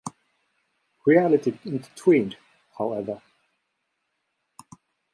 [1.05, 2.35] Reality intervened,
[2.75, 3.21] however.